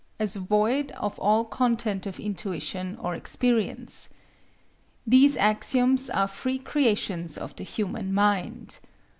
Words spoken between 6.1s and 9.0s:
free creations of the human mind.